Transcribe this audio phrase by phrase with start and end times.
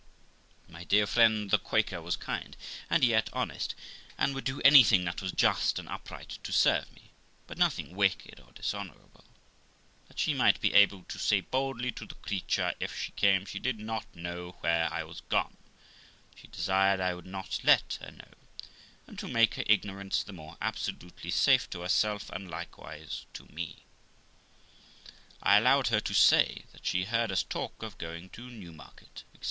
[0.67, 2.57] My dear friend the Quaker was kind,
[2.89, 3.75] and yet honest,
[4.17, 7.11] and would do anything that was just and upright to serve me,
[7.45, 9.25] but nothing wicked or dishonourable.
[10.07, 13.59] That she might be able to say boldly to the creature, if she came, she
[13.59, 15.57] did not know where I was gone,
[16.35, 18.33] she desired I would not let her know;
[19.05, 23.85] and to make her ignorance the more absolutely safe to herself, and likewise to me,
[25.43, 29.39] I allowed her to say that she heard us talk of going to Newmarket, etc.